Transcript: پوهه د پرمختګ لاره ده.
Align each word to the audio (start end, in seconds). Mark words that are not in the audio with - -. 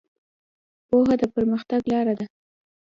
پوهه 0.87 1.15
د 1.21 1.23
پرمختګ 1.35 1.81
لاره 1.91 2.13
ده. 2.19 2.25